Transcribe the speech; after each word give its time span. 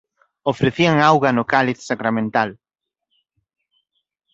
Ofrecían 0.53 0.97
auga 1.09 1.29
no 1.33 1.43
cáliz 1.53 1.79
sacramental. 1.89 2.49